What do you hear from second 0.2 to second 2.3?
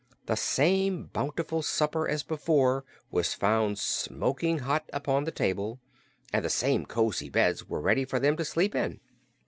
The same bountiful supper as